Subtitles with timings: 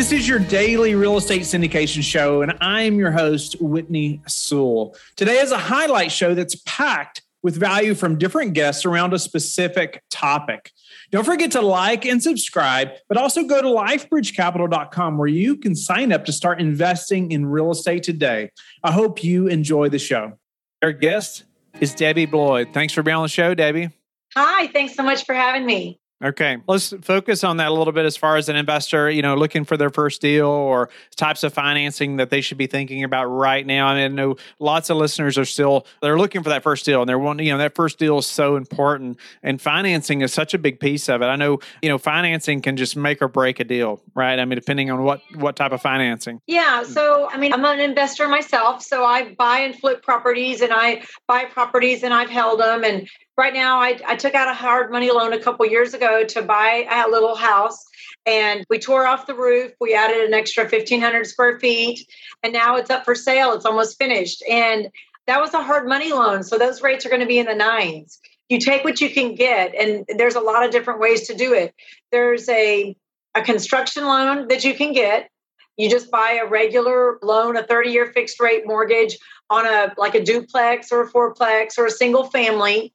[0.00, 4.96] This is your daily real estate syndication show, and I'm your host, Whitney Sewell.
[5.14, 10.02] Today is a highlight show that's packed with value from different guests around a specific
[10.08, 10.72] topic.
[11.10, 16.12] Don't forget to like and subscribe, but also go to lifebridgecapital.com where you can sign
[16.12, 18.52] up to start investing in real estate today.
[18.82, 20.38] I hope you enjoy the show.
[20.80, 21.44] Our guest
[21.78, 22.68] is Debbie Bloyd.
[22.72, 23.90] Thanks for being on the show, Debbie.
[24.34, 26.00] Hi, thanks so much for having me.
[26.22, 29.34] Okay, let's focus on that a little bit as far as an investor, you know,
[29.36, 33.24] looking for their first deal or types of financing that they should be thinking about
[33.24, 33.86] right now.
[33.86, 37.00] I, mean, I know lots of listeners are still they're looking for that first deal
[37.00, 40.52] and they're wanting, you know, that first deal is so important and financing is such
[40.52, 41.24] a big piece of it.
[41.24, 44.38] I know, you know, financing can just make or break a deal, right?
[44.38, 46.42] I mean, depending on what what type of financing.
[46.46, 50.70] Yeah, so I mean, I'm an investor myself, so I buy and flip properties and
[50.70, 53.08] I buy properties and I've held them and
[53.40, 56.42] right now I, I took out a hard money loan a couple years ago to
[56.42, 57.82] buy a little house
[58.26, 59.72] and we tore off the roof.
[59.80, 62.06] We added an extra 1500 square feet
[62.42, 63.54] and now it's up for sale.
[63.54, 64.44] It's almost finished.
[64.48, 64.90] And
[65.26, 67.54] that was a hard money loan so those rates are going to be in the
[67.54, 68.20] nines.
[68.50, 71.54] You take what you can get and there's a lot of different ways to do
[71.54, 71.74] it.
[72.12, 72.94] There's a
[73.34, 75.30] a construction loan that you can get.
[75.78, 79.16] You just buy a regular loan a 30 year fixed rate mortgage
[79.48, 82.92] on a like a duplex or a fourplex or a single family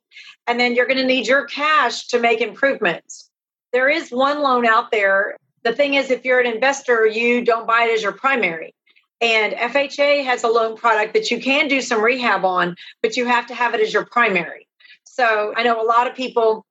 [0.48, 3.30] and then you're going to need your cash to make improvements.
[3.74, 5.38] There is one loan out there.
[5.64, 8.74] The thing is, if you're an investor, you don't buy it as your primary.
[9.22, 13.26] And FHA has a loan product that you can do some rehab on, but you
[13.26, 14.68] have to have it as your primary.
[15.04, 16.66] So I know a lot of people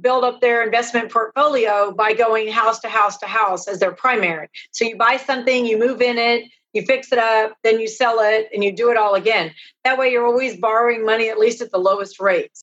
[0.00, 4.48] build up their investment portfolio by going house to house to house as their primary.
[4.70, 6.44] So you buy something, you move in it,
[6.74, 9.52] you fix it up, then you sell it, and you do it all again.
[9.84, 12.62] That way, you're always borrowing money, at least at the lowest rates.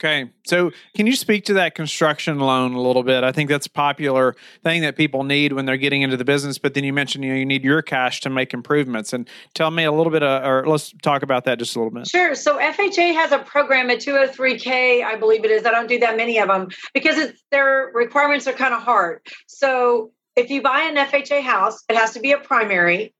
[0.00, 0.30] Okay.
[0.46, 3.22] So, can you speak to that construction loan a little bit?
[3.22, 4.34] I think that's a popular
[4.64, 6.56] thing that people need when they're getting into the business.
[6.56, 9.12] But then you mentioned you know you need your cash to make improvements.
[9.12, 11.92] And tell me a little bit, of, or let's talk about that just a little
[11.92, 12.08] bit.
[12.08, 12.34] Sure.
[12.34, 15.66] So FHA has a program at 203k, I believe it is.
[15.66, 19.20] I don't do that many of them because it's, their requirements are kind of hard.
[19.48, 23.12] So if you buy an FHA house, it has to be a primary,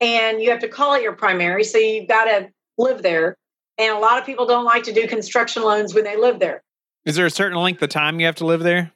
[0.00, 1.64] and you have to call it your primary.
[1.64, 3.36] So you've got to live there
[3.80, 6.62] and a lot of people don't like to do construction loans when they live there.
[7.06, 8.92] Is there a certain length of time you have to live there?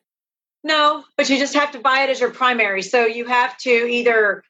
[0.63, 2.83] No, but you just have to buy it as your primary.
[2.83, 4.45] So you have to either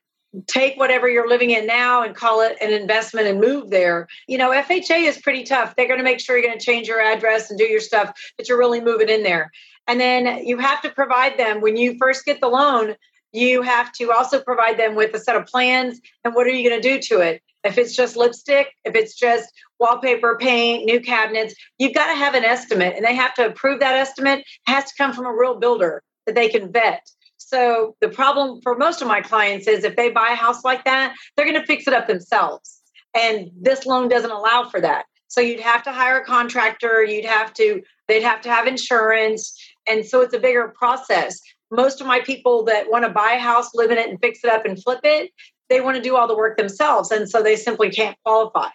[0.48, 4.08] take whatever you're living in now and call it an investment and move there.
[4.26, 5.76] You know, FHA is pretty tough.
[5.76, 8.12] They're going to make sure you're going to change your address and do your stuff,
[8.36, 9.52] but you're really moving in there.
[9.86, 12.96] And then you have to provide them when you first get the loan,
[13.32, 16.68] you have to also provide them with a set of plans and what are you
[16.68, 19.48] going to do to it if it's just lipstick if it's just
[19.80, 23.80] wallpaper paint new cabinets you've got to have an estimate and they have to approve
[23.80, 27.06] that estimate it has to come from a real builder that they can vet.
[27.36, 30.84] So the problem for most of my clients is if they buy a house like
[30.84, 32.80] that they're going to fix it up themselves
[33.14, 35.06] and this loan doesn't allow for that.
[35.28, 39.58] So you'd have to hire a contractor you'd have to they'd have to have insurance
[39.86, 41.40] and so it's a bigger process.
[41.70, 44.44] Most of my people that want to buy a house, live in it, and fix
[44.44, 45.30] it up and flip it,
[45.68, 47.10] they want to do all the work themselves.
[47.10, 48.68] And so they simply can't qualify.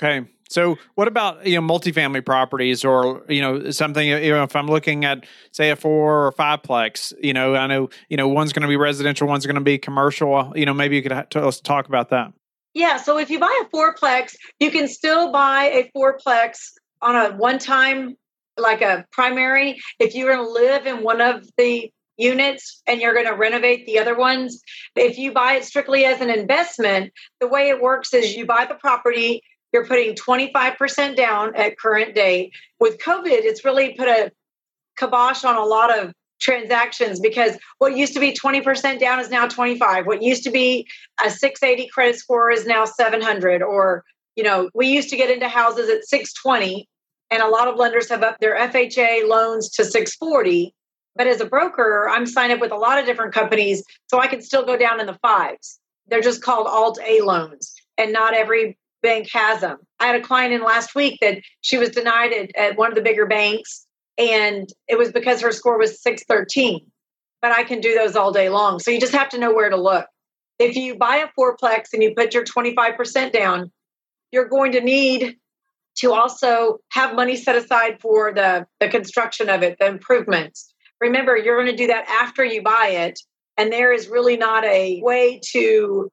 [0.00, 0.26] Okay.
[0.48, 4.66] So what about you know multifamily properties or you know something you know if I'm
[4.66, 8.52] looking at say a four or five plex you know I know you know one's
[8.52, 11.48] going to be residential one's going to be commercial you know maybe you could tell
[11.48, 12.32] us talk about that.
[12.74, 16.58] Yeah, so if you buy a fourplex, you can still buy a fourplex
[17.02, 18.16] on a one time
[18.58, 21.90] like a primary if you're going to live in one of the
[22.22, 24.62] units and you're going to renovate the other ones.
[24.96, 28.66] If you buy it strictly as an investment, the way it works is you buy
[28.66, 32.52] the property, you're putting 25% down at current date.
[32.78, 34.30] With COVID, it's really put a
[34.96, 39.46] kibosh on a lot of transactions because what used to be 20% down is now
[39.46, 40.86] 25 what used to be
[41.24, 44.04] a 680 credit score is now 700 or
[44.34, 46.88] you know we used to get into houses at 620
[47.30, 50.74] and a lot of lenders have upped their FHA loans to 640
[51.16, 54.26] but as a broker, I'm signed up with a lot of different companies, so I
[54.26, 55.78] can still go down in the fives.
[56.06, 59.78] They're just called Alt A loans, and not every bank has them.
[60.00, 62.94] I had a client in last week that she was denied at, at one of
[62.94, 63.86] the bigger banks,
[64.16, 66.86] and it was because her score was 613.
[67.40, 68.78] But I can do those all day long.
[68.78, 70.06] So you just have to know where to look.
[70.58, 73.72] If you buy a fourplex and you put your 25% down,
[74.30, 75.36] you're going to need
[75.96, 80.71] to also have money set aside for the, the construction of it, the improvements
[81.02, 83.18] remember you're going to do that after you buy it
[83.56, 86.08] and there is really not a way to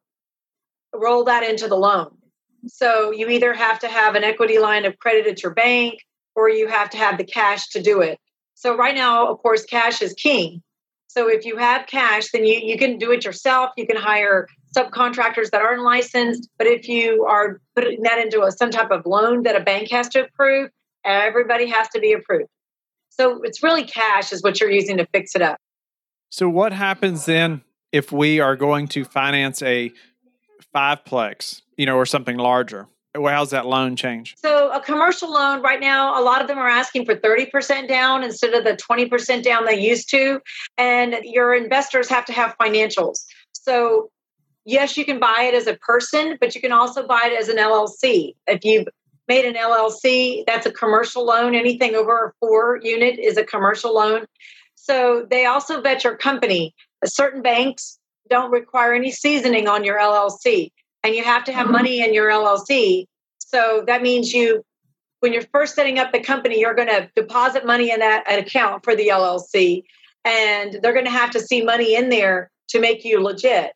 [0.94, 2.10] roll that into the loan
[2.68, 6.00] so you either have to have an equity line of credit at your bank
[6.36, 8.18] or you have to have the cash to do it
[8.56, 10.62] so right now of course cash is king
[11.10, 13.72] So if you have cash, then you, you can do it yourself.
[13.78, 14.48] You can hire
[14.78, 16.48] subcontractors that aren't licensed.
[16.58, 19.90] But if you are putting that into a, some type of loan that a bank
[19.90, 20.70] has to approve,
[21.04, 22.50] everybody has to be approved.
[23.20, 25.58] So it's really cash is what you're using to fix it up.
[26.30, 27.62] So what happens then
[27.92, 29.92] if we are going to finance a
[30.74, 32.88] fiveplex, you know, or something larger?
[33.16, 34.36] how's that loan change?
[34.38, 38.24] So a commercial loan right now, a lot of them are asking for 30% down
[38.24, 40.40] instead of the 20% down they used to.
[40.78, 43.26] And your investors have to have financials.
[43.52, 44.12] So
[44.64, 47.50] yes, you can buy it as a person, but you can also buy it as
[47.50, 48.36] an LLC.
[48.48, 48.88] If you've
[49.30, 51.56] made an LLC, that's a commercial loan.
[51.56, 54.26] Anything over a four unit is a commercial loan.
[54.76, 56.74] So they also vet your company.
[57.06, 57.98] Certain banks
[58.30, 60.72] don't require any seasoning on your LLC
[61.04, 61.74] and you have to have mm-hmm.
[61.74, 63.06] money in your LLC.
[63.40, 64.64] So that means you,
[65.22, 68.84] when you're first setting up the company, you're going to deposit money in that account
[68.84, 69.84] for the LLC,
[70.24, 73.72] and they're going to have to see money in there to make you legit.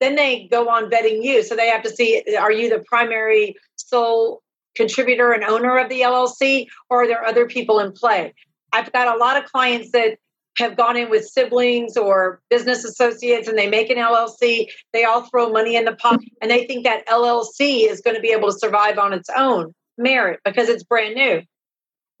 [0.00, 1.42] Then they go on vetting you.
[1.42, 4.42] So they have to see are you the primary sole
[4.78, 8.32] contributor and owner of the LLC, or are there other people in play?
[8.72, 10.18] I've got a lot of clients that
[10.58, 15.22] have gone in with siblings or business associates and they make an LLC, they all
[15.22, 18.50] throw money in the pot and they think that LLC is going to be able
[18.50, 21.42] to survive on its own merit because it's brand new.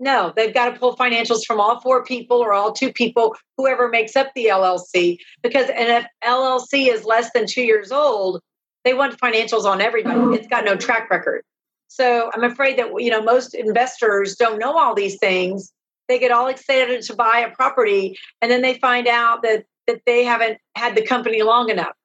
[0.00, 3.88] No, they've got to pull financials from all four people or all two people, whoever
[3.88, 5.18] makes up the LLC.
[5.42, 8.40] Because and if LLC is less than two years old,
[8.84, 10.36] they want financials on everybody.
[10.36, 11.42] It's got no track record.
[11.88, 15.72] So I'm afraid that you know most investors don't know all these things.
[16.06, 20.02] They get all excited to buy a property and then they find out that that
[20.06, 21.96] they haven't had the company long enough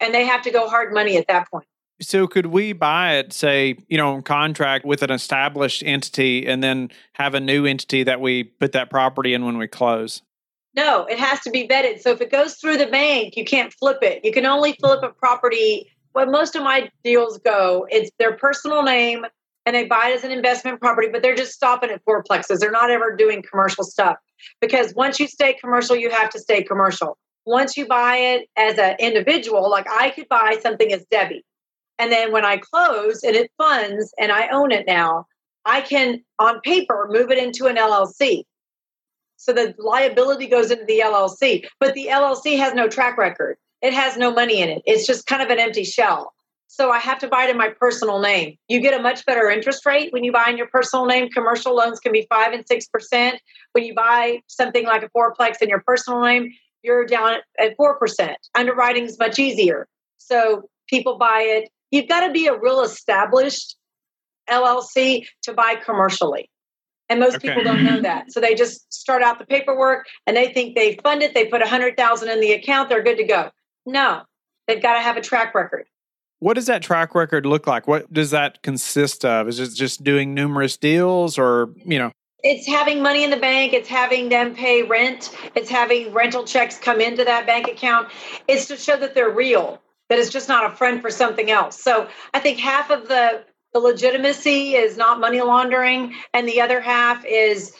[0.00, 1.66] and they have to go hard money at that point.
[2.00, 6.90] So could we buy it say you know contract with an established entity and then
[7.14, 10.22] have a new entity that we put that property in when we close?
[10.74, 12.00] No it has to be vetted.
[12.00, 14.24] So if it goes through the bank you can't flip it.
[14.24, 18.82] You can only flip a property when most of my deals go it's their personal
[18.82, 19.24] name
[19.68, 22.58] and they buy it as an investment property, but they're just stopping at fourplexes.
[22.58, 24.16] They're not ever doing commercial stuff
[24.62, 27.18] because once you stay commercial, you have to stay commercial.
[27.44, 31.44] Once you buy it as an individual, like I could buy something as Debbie.
[31.98, 35.26] And then when I close and it funds and I own it now,
[35.66, 38.44] I can, on paper, move it into an LLC.
[39.36, 43.58] So the liability goes into the LLC, but the LLC has no track record.
[43.80, 44.82] It has no money in it.
[44.86, 46.32] It's just kind of an empty shell.
[46.66, 48.56] So I have to buy it in my personal name.
[48.68, 51.30] You get a much better interest rate when you buy in your personal name.
[51.30, 53.40] Commercial loans can be five and six percent.
[53.72, 56.52] When you buy something like a fourplex in your personal name,
[56.82, 58.36] you're down at four percent.
[58.54, 59.88] Underwriting is much easier.
[60.18, 61.70] So people buy it.
[61.90, 63.76] You've got to be a real established
[64.48, 66.50] LLC to buy commercially.
[67.08, 67.48] And most okay.
[67.48, 68.30] people don't know that.
[68.32, 71.62] So they just start out the paperwork and they think they fund it, they put
[71.62, 73.50] a hundred thousand in the account, they're good to go.
[73.88, 74.22] No,
[74.66, 75.86] they've got to have a track record.
[76.40, 77.88] What does that track record look like?
[77.88, 79.48] What does that consist of?
[79.48, 82.12] Is it just doing numerous deals or, you know?
[82.44, 86.78] It's having money in the bank, it's having them pay rent, it's having rental checks
[86.78, 88.08] come into that bank account.
[88.46, 91.82] It's to show that they're real, that it's just not a friend for something else.
[91.82, 93.44] So I think half of the
[93.74, 97.74] the legitimacy is not money laundering and the other half is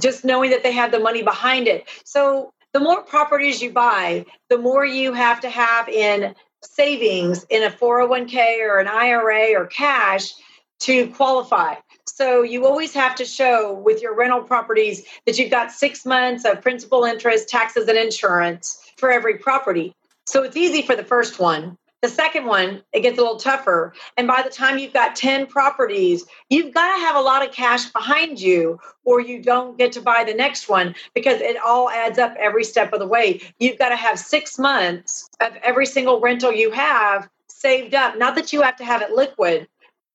[0.00, 1.88] just knowing that they have the money behind it.
[2.04, 7.62] So the more properties you buy, the more you have to have in savings in
[7.62, 10.32] a 401k or an IRA or cash
[10.80, 11.74] to qualify.
[12.06, 16.44] So you always have to show with your rental properties that you've got six months
[16.44, 19.94] of principal interest, taxes, and insurance for every property.
[20.26, 21.76] So it's easy for the first one.
[22.02, 23.94] The second one, it gets a little tougher.
[24.16, 27.54] And by the time you've got 10 properties, you've got to have a lot of
[27.54, 31.88] cash behind you, or you don't get to buy the next one because it all
[31.88, 33.40] adds up every step of the way.
[33.60, 38.18] You've got to have six months of every single rental you have saved up.
[38.18, 39.68] Not that you have to have it liquid,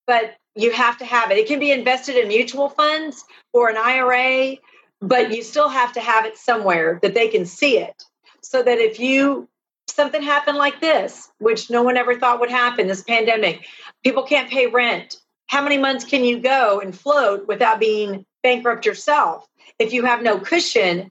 [0.06, 1.38] but you have to have it.
[1.38, 4.56] It can be invested in mutual funds or an IRA,
[5.00, 8.04] but you still have to have it somewhere that they can see it
[8.42, 9.48] so that if you
[9.90, 13.66] something happened like this, which no one ever thought would happen this pandemic.
[14.04, 15.16] People can't pay rent.
[15.46, 19.46] How many months can you go and float without being bankrupt yourself?
[19.78, 21.10] If you have no cushion,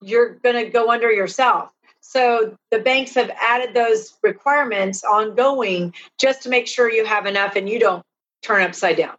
[0.00, 1.70] you're going to go under yourself.
[2.00, 7.56] So the banks have added those requirements ongoing just to make sure you have enough
[7.56, 8.02] and you don't
[8.42, 9.16] turn upside down.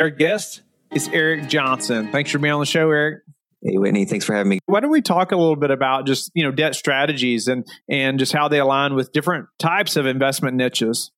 [0.00, 0.62] Our guest
[0.92, 2.10] is Eric Johnson.
[2.12, 3.22] Thanks for being on the show, Eric.
[3.66, 4.60] Hey Whitney, thanks for having me.
[4.66, 8.18] Why don't we talk a little bit about just you know debt strategies and and
[8.18, 11.10] just how they align with different types of investment niches?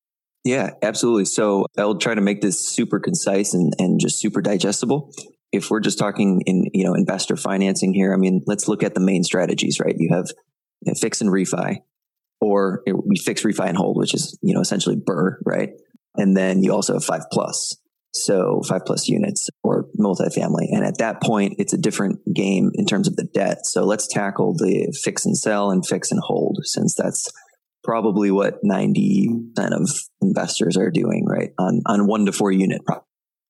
[0.43, 1.25] Yeah, absolutely.
[1.25, 5.13] So I'll try to make this super concise and, and just super digestible.
[5.51, 8.95] If we're just talking in you know investor financing here, I mean, let's look at
[8.95, 9.95] the main strategies, right?
[9.95, 10.25] You have
[10.81, 11.83] you know, fix and refi,
[12.41, 15.69] or it, we fix, refi, and hold, which is you know essentially BRRRR, right?
[16.15, 17.77] And then you also have five plus,
[18.25, 20.67] so five plus units or multifamily.
[20.71, 23.65] And at that point, it's a different game in terms of the debt.
[23.65, 27.31] So let's tackle the fix and sell and fix and hold, since that's
[27.83, 29.89] probably what 90% of
[30.21, 31.51] investors are doing, right?
[31.57, 32.81] On, on one to four unit.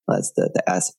[0.07, 0.95] That's the, the asset.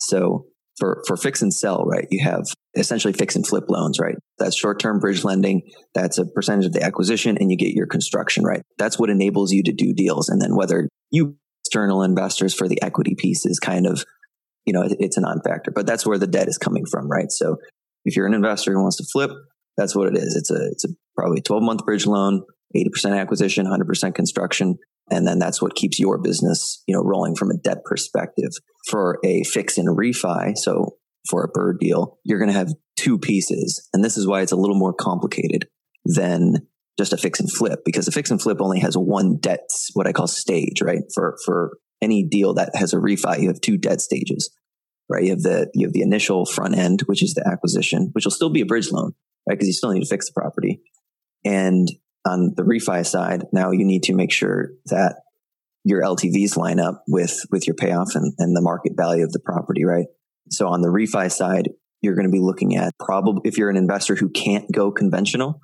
[0.00, 0.46] So
[0.78, 2.06] for, for fix and sell, right?
[2.10, 2.44] You have
[2.76, 4.16] essentially fix and flip loans, right?
[4.38, 5.70] That's short term bridge lending.
[5.94, 8.62] That's a percentage of the acquisition and you get your construction, right?
[8.78, 10.28] That's what enables you to do deals.
[10.28, 11.36] And then whether you
[11.74, 14.04] external investors for the equity piece is kind of,
[14.64, 17.32] you know, it's a non factor, but that's where the debt is coming from, right?
[17.32, 17.56] So
[18.04, 19.30] if you're an investor who wants to flip,
[19.76, 20.36] that's what it is.
[20.36, 22.44] It's a, it's a probably 12 month bridge loan,
[22.76, 24.76] 80% acquisition, 100% construction.
[25.10, 28.50] And then that's what keeps your business, you know, rolling from a debt perspective
[28.88, 30.56] for a fix and refi.
[30.56, 30.96] So
[31.28, 33.88] for a BRRRR deal, you're going to have two pieces.
[33.92, 35.66] And this is why it's a little more complicated
[36.04, 39.68] than just a fix and flip because a fix and flip only has one debt,
[39.94, 41.02] what I call stage, right?
[41.12, 44.50] For, for any deal that has a refi, you have two debt stages,
[45.08, 45.24] right?
[45.24, 48.32] You have the, you have the initial front end, which is the acquisition, which will
[48.32, 49.12] still be a bridge loan,
[49.48, 49.54] right?
[49.54, 50.82] Because you still need to fix the property.
[51.44, 51.88] And
[52.26, 55.16] on the refi side, now you need to make sure that
[55.84, 59.40] your LTVs line up with, with your payoff and, and the market value of the
[59.40, 60.06] property, right?
[60.50, 61.70] So on the refi side,
[62.00, 65.60] you're going to be looking at probably, if you're an investor who can't go conventional,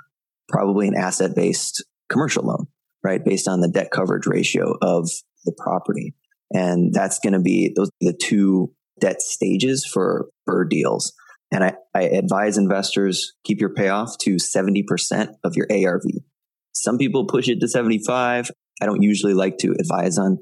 [0.50, 2.66] probably an asset based commercial loan,
[3.02, 3.25] right?
[3.25, 5.09] Based on the debt coverage ratio of
[5.45, 6.14] the property.
[6.52, 11.12] And that's going to be those the two debt stages for, for deals.
[11.52, 16.04] And I, I advise investors keep your payoff to 70% of your ARV.
[16.73, 18.50] Some people push it to 75.
[18.80, 20.38] I don't usually like to advise on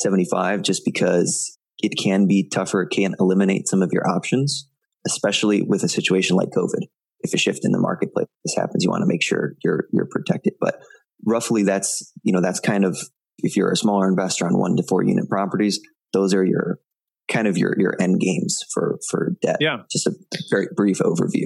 [0.00, 2.82] 75 just because it can be tougher.
[2.82, 4.68] It can eliminate some of your options,
[5.06, 6.86] especially with a situation like COVID.
[7.20, 10.54] If a shift in the marketplace happens, you want to make sure you're, you're protected.
[10.60, 10.80] But
[11.26, 12.96] roughly that's, you know, that's kind of,
[13.38, 15.80] if you're a smaller investor on one to four unit properties,
[16.12, 16.78] those are your
[17.30, 19.58] kind of your, your end games for, for debt.
[19.60, 19.78] Yeah.
[19.90, 20.12] Just a
[20.50, 21.44] very brief overview.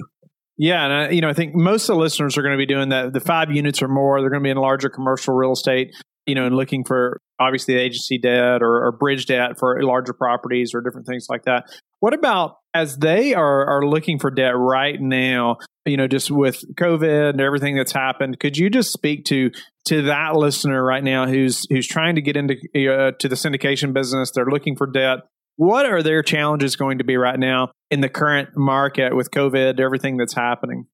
[0.59, 2.67] Yeah, and I, you know, I think most of the listeners are going to be
[2.67, 3.13] doing that.
[3.13, 5.93] The five units or more, they're going to be in larger commercial real estate,
[6.27, 10.73] you know, and looking for obviously agency debt or, or bridge debt for larger properties
[10.75, 11.65] or different things like that.
[12.01, 15.59] What about as they are are looking for debt right now?
[15.85, 19.51] You know, just with COVID and everything that's happened, could you just speak to
[19.87, 23.93] to that listener right now who's who's trying to get into uh, to the syndication
[23.93, 24.31] business?
[24.31, 25.21] They're looking for debt.
[25.57, 29.81] What are their challenges going to be right now in the current market with COVID,
[29.81, 30.87] everything that's happening?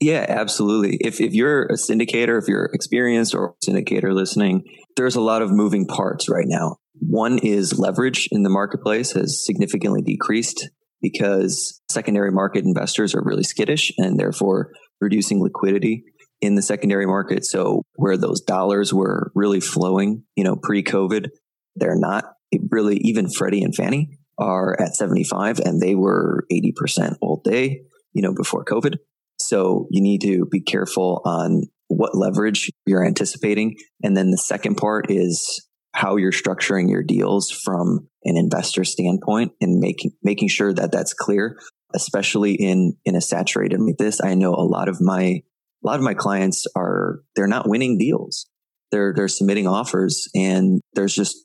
[0.00, 0.96] Yeah, absolutely.
[1.00, 4.64] If, if you're a syndicator, if you're experienced or syndicator listening,
[4.96, 6.76] there's a lot of moving parts right now.
[7.00, 13.42] One is leverage in the marketplace has significantly decreased because secondary market investors are really
[13.42, 16.04] skittish and therefore reducing liquidity
[16.40, 17.44] in the secondary market.
[17.44, 21.28] So where those dollars were really flowing, you know, pre COVID,
[21.76, 27.16] they're not it really, even Freddie and Fannie are at 75 and they were 80%
[27.20, 28.96] all day, you know, before COVID.
[29.38, 33.76] So you need to be careful on what leverage you're anticipating.
[34.02, 39.52] And then the second part is how you're structuring your deals from an investor standpoint
[39.60, 41.58] and making, making sure that that's clear,
[41.94, 44.20] especially in, in a saturated like this.
[44.22, 45.42] I know a lot of my, a
[45.82, 48.46] lot of my clients are, they're not winning deals.
[48.92, 51.36] They're, they're submitting offers and there's just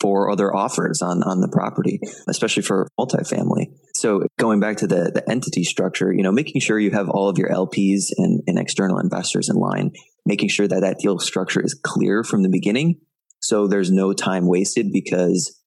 [0.00, 3.66] four other offers on, on the property, especially for multifamily.
[3.94, 7.28] So going back to the, the entity structure, you know, making sure you have all
[7.28, 9.92] of your LPs and, and external investors in line,
[10.24, 12.98] making sure that that deal structure is clear from the beginning.
[13.40, 15.58] So there's no time wasted because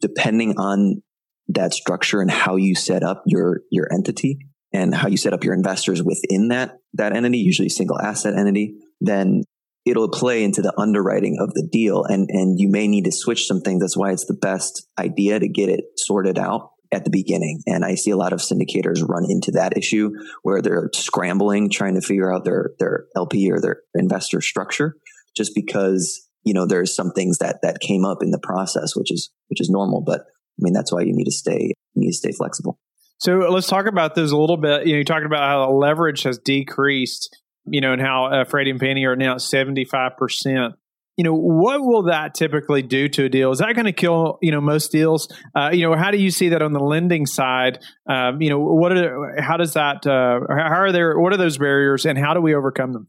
[0.00, 1.02] depending on
[1.48, 4.38] that structure and how you set up your, your entity
[4.72, 8.74] and how you set up your investors within that, that entity, usually single asset entity,
[9.00, 9.42] then
[9.86, 12.04] it'll play into the underwriting of the deal.
[12.04, 13.80] And and you may need to switch some things.
[13.80, 17.62] That's why it's the best idea to get it sorted out at the beginning.
[17.66, 20.10] And i see a lot of syndicators run into that issue
[20.42, 24.96] where they're scrambling trying to figure out their their lp or their investor structure
[25.36, 29.12] just because you know there's some things that that came up in the process which
[29.12, 32.10] is which is normal but i mean that's why you need to stay you need
[32.10, 32.78] to stay flexible
[33.20, 34.86] so let's talk about those a little bit.
[34.86, 37.36] You know, you talked about how leverage has decreased
[37.70, 40.74] you know, and how uh, Freddie and Fannie are now at 75%.
[41.16, 43.50] You know, what will that typically do to a deal?
[43.50, 45.28] Is that going to kill, you know, most deals?
[45.54, 47.80] Uh, you know, how do you see that on the lending side?
[48.08, 51.58] Um, you know, what are, how does that, uh, how are there, what are those
[51.58, 53.08] barriers and how do we overcome them?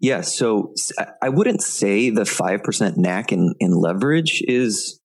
[0.00, 0.20] Yeah.
[0.20, 0.74] So
[1.20, 5.00] I wouldn't say the 5% NAC in, in leverage is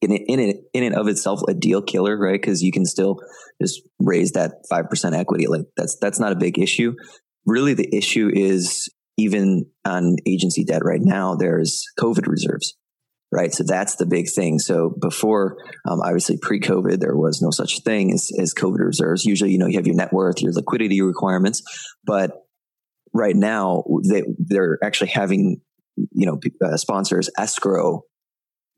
[0.00, 2.40] in it, in it, in and of itself a deal killer, right?
[2.40, 3.18] Cause you can still
[3.60, 5.48] just raise that 5% equity.
[5.48, 6.94] Like that's, that's not a big issue
[7.48, 12.76] really the issue is even on agency debt right now, there's COVID reserves,
[13.32, 13.52] right?
[13.52, 14.60] So that's the big thing.
[14.60, 15.56] So before,
[15.88, 19.24] um, obviously pre-COVID, there was no such thing as, as COVID reserves.
[19.24, 21.62] Usually, you know, you have your net worth, your liquidity requirements,
[22.04, 22.30] but
[23.12, 25.60] right now they, they're actually having,
[25.96, 28.02] you know, uh, sponsors escrow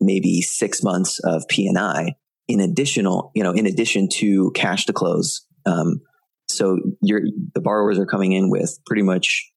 [0.01, 2.15] maybe six months of P&I
[2.49, 5.47] in additional, you know, in addition to cash to close.
[5.67, 6.01] Um,
[6.49, 7.23] so you're,
[7.55, 9.51] the borrowers are coming in with pretty much,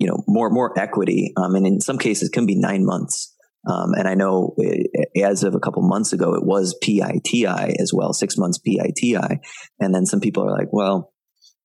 [0.00, 1.32] you know, more, more equity.
[1.36, 3.32] Um, and in some cases can be nine months.
[3.66, 7.92] Um, and I know it, as of a couple months ago, it was PITI as
[7.94, 9.40] well, six months PITI.
[9.80, 11.13] And then some people are like, well,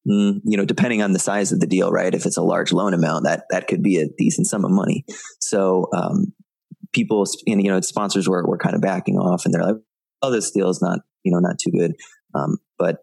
[0.10, 2.14] you know, depending on the size of the deal, right?
[2.14, 5.06] If it's a large loan amount, that, that could be a decent sum of money.
[5.40, 6.34] So, um,
[6.94, 9.76] people, you know, sponsors were, were kind of backing off and they're like,
[10.22, 11.94] oh, this deal is not, you know, not too good.
[12.34, 12.98] Um, but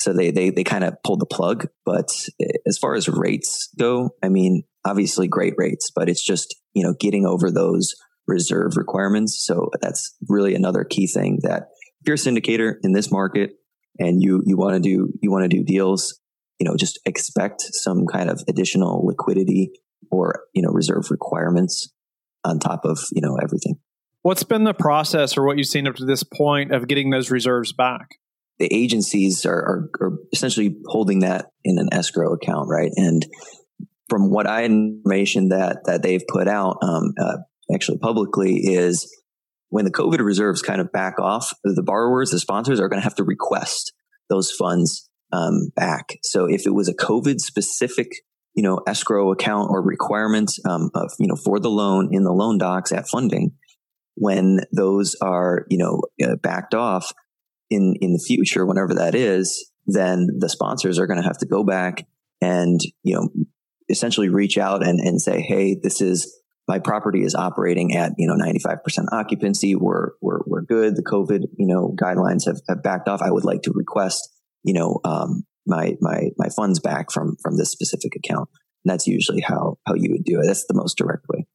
[0.00, 1.68] so they, they, they kind of pulled the plug.
[1.84, 2.08] But
[2.66, 6.94] as far as rates go, I mean, obviously great rates, but it's just, you know,
[6.98, 7.94] getting over those
[8.26, 9.44] reserve requirements.
[9.44, 11.68] So that's really another key thing that
[12.00, 13.52] if you're a syndicator in this market
[13.98, 16.18] and you, you want to do, you want to do deals,
[16.62, 19.72] you know, just expect some kind of additional liquidity
[20.12, 21.92] or, you know, reserve requirements
[22.44, 23.80] on top of, you know, everything.
[24.22, 27.32] What's been the process or what you've seen up to this point of getting those
[27.32, 28.10] reserves back?
[28.60, 32.92] The agencies are, are, are essentially holding that in an escrow account, right?
[32.94, 33.26] And
[34.08, 37.38] from what I information that that they've put out, um, uh,
[37.74, 39.12] actually publicly, is
[39.70, 43.04] when the COVID reserves kind of back off, the borrowers, the sponsors are going to
[43.04, 43.92] have to request
[44.30, 46.18] those funds um, back.
[46.22, 48.08] So if it was a COVID specific,
[48.54, 52.32] you know, escrow account or requirements um, of, you know, for the loan in the
[52.32, 53.52] loan docs at funding,
[54.14, 57.12] when those are, you know, uh, backed off
[57.70, 61.46] in, in the future, whenever that is, then the sponsors are going to have to
[61.46, 62.06] go back
[62.40, 63.28] and, you know,
[63.88, 68.28] essentially reach out and, and say, Hey, this is, my property is operating at, you
[68.28, 68.78] know, 95%
[69.12, 69.74] occupancy.
[69.74, 70.96] We're, we're, we're good.
[70.96, 73.22] The COVID, you know, guidelines have, have backed off.
[73.22, 74.28] I would like to request,
[74.64, 78.48] you know, um, my, my, my funds back from, from this specific account.
[78.84, 80.46] And that's usually how, how you would do it.
[80.46, 81.46] That's the most direct way.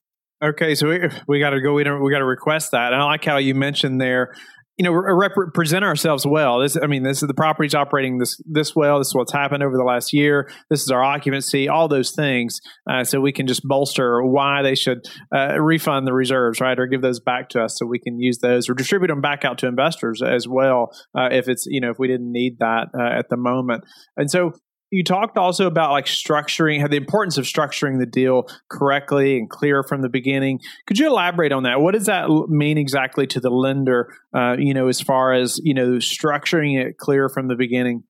[0.43, 1.73] Okay, so we, we got to go.
[1.73, 2.93] We got to request that.
[2.93, 4.35] And I like how you mentioned there.
[4.77, 6.59] You know, rep- present ourselves well.
[6.59, 8.99] This, I mean, this is the property's operating this this well.
[8.99, 10.49] This is what's happened over the last year.
[10.69, 11.67] This is our occupancy.
[11.67, 12.59] All those things,
[12.89, 14.99] uh, so we can just bolster why they should
[15.35, 18.37] uh, refund the reserves, right, or give those back to us, so we can use
[18.37, 21.89] those or distribute them back out to investors as well, uh, if it's you know
[21.89, 23.83] if we didn't need that uh, at the moment.
[24.15, 24.53] And so,
[24.89, 29.83] you talked also about like structuring the importance of structuring the deal correctly and clear
[29.83, 30.59] from the beginning.
[30.85, 31.81] Could you elaborate on that?
[31.81, 35.73] What does that mean exactly to the lender uh, you know as far as you
[35.73, 38.03] know structuring it clear from the beginning?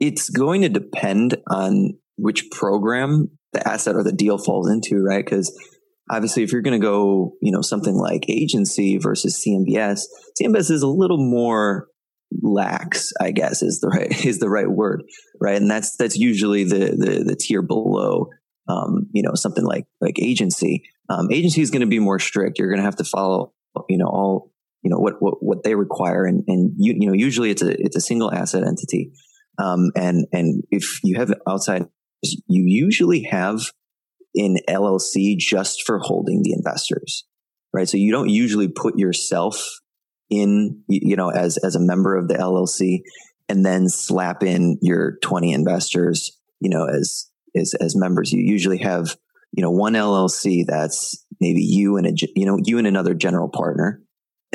[0.00, 5.24] It's going to depend on which program the asset or the deal falls into right?
[5.24, 5.52] Because
[6.10, 10.00] obviously if you're going to go you know something like agency versus cmbs
[10.40, 11.86] cmbs is a little more
[12.40, 15.02] lax, I guess is the right is the right word,
[15.40, 15.56] right?
[15.56, 18.28] And that's that's usually the the, the tier below,
[18.68, 20.84] um, you know, something like like agency.
[21.08, 22.58] Um, agency is going to be more strict.
[22.58, 23.52] You're going to have to follow,
[23.88, 27.14] you know, all you know what what, what they require, and and you you know
[27.14, 29.12] usually it's a it's a single asset entity,
[29.58, 31.86] um, and and if you have outside,
[32.22, 33.60] you usually have
[34.34, 37.24] an LLC just for holding the investors,
[37.72, 37.88] right?
[37.88, 39.81] So you don't usually put yourself
[40.32, 43.02] in, you know, as, as a member of the LLC
[43.50, 48.32] and then slap in your 20 investors, you know, as, as, as members.
[48.32, 49.14] You usually have,
[49.52, 53.50] you know, one LLC that's maybe you and a, you know, you and another general
[53.50, 54.00] partner.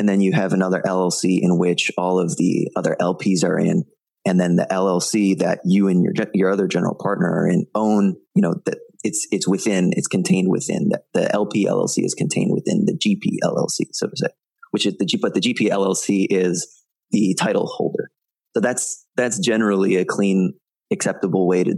[0.00, 3.84] And then you have another LLC in which all of the other LPs are in.
[4.26, 8.16] And then the LLC that you and your, your other general partner are in own,
[8.34, 12.52] you know, that it's, it's within, it's contained within the, the LP LLC is contained
[12.52, 14.28] within the GP LLC, so to say
[14.70, 18.10] which is the G, but the GP LLC is the title holder.
[18.54, 20.54] So that's, that's generally a clean,
[20.90, 21.74] acceptable way to,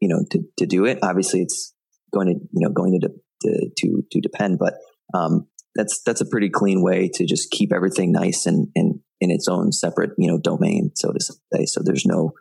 [0.00, 0.98] you know, to, to do it.
[1.02, 1.74] Obviously it's
[2.12, 3.08] going to, you know, going to,
[3.42, 4.74] to, to, to depend, but,
[5.14, 9.30] um, that's, that's a pretty clean way to just keep everything nice and, and in
[9.30, 11.66] its own separate, you know, domain, so to say.
[11.66, 12.32] So there's no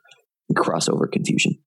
[0.56, 1.60] crossover confusion.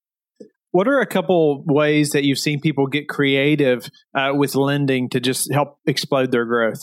[0.72, 5.20] What are a couple ways that you've seen people get creative uh, with lending to
[5.20, 6.80] just help explode their growth?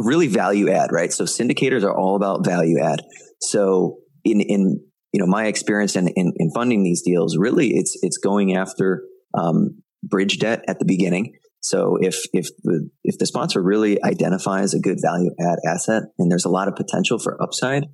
[0.00, 1.12] Really value add, right?
[1.12, 3.02] So syndicators are all about value add.
[3.40, 4.80] So in, in,
[5.12, 9.02] you know, my experience in, in, in funding these deals, really it's, it's going after,
[9.34, 11.34] um, bridge debt at the beginning.
[11.60, 16.30] So if, if the, if the sponsor really identifies a good value add asset and
[16.30, 17.86] there's a lot of potential for upside,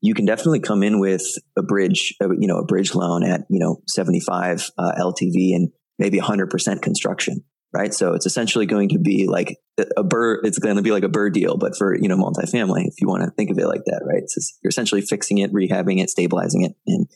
[0.00, 1.22] you can definitely come in with
[1.56, 5.70] a bridge, uh, you know, a bridge loan at, you know, 75 uh, LTV and
[5.98, 7.94] maybe 100% construction, right?
[7.94, 11.08] So it's essentially going to be like a BRRRR, it's going to be like a
[11.08, 13.84] BRRRR deal, but for, you know, multifamily, if you want to think of it like
[13.86, 14.22] that, right?
[14.22, 17.06] Just, you're essentially fixing it, rehabbing it, stabilizing it, and,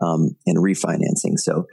[0.00, 1.38] um, and refinancing.
[1.38, 1.66] So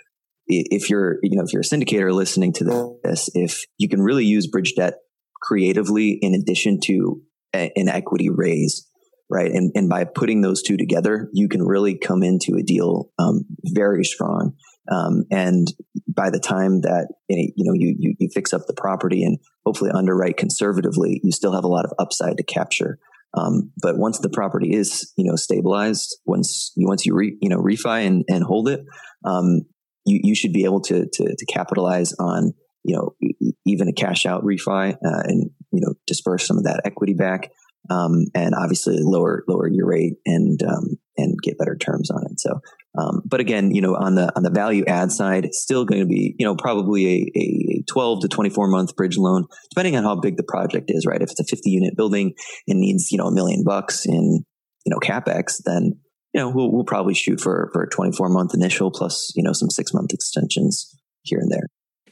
[0.47, 4.25] if you're, you know, if you're a syndicator listening to this, if you can really
[4.25, 4.95] use bridge debt
[5.41, 7.21] creatively in addition to
[7.55, 8.87] a, an equity raise,
[9.29, 9.51] right?
[9.51, 13.45] And, and by putting those two together, you can really come into a deal um,
[13.63, 14.55] very strong.
[14.91, 15.67] Um, and
[16.07, 19.91] by the time that you know you, you, you fix up the property and hopefully
[19.93, 22.99] underwrite conservatively, you still have a lot of upside to capture.
[23.33, 27.49] Um, but once the property is you know stabilized, once you once you re, you
[27.49, 28.81] know refi and, and hold it,
[29.25, 29.61] um,
[30.05, 32.51] you you should be able to to, to capitalize on
[32.83, 33.15] you know
[33.65, 37.49] even a cash out refi uh, and you know disperse some of that equity back
[37.89, 42.39] um, and obviously lower lower your rate and um, and get better terms on it.
[42.39, 42.59] So,
[42.97, 46.07] um, but again, you know, on the on the value add side, still going to
[46.07, 50.15] be you know probably a, a 12 to 24 month bridge loan, depending on how
[50.15, 51.05] big the project is.
[51.05, 52.33] Right, if it's a 50 unit building
[52.67, 54.43] and needs you know a million bucks in
[54.85, 55.99] you know capex, then
[56.33, 59.53] you know we'll, we'll probably shoot for for a 24 month initial plus you know
[59.53, 61.67] some six month extensions here and there.